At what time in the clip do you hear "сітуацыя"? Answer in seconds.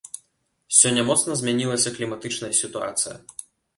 2.61-3.15